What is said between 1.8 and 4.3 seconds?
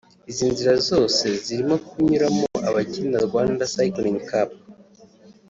kunyuramo abakina Rwanda Cycling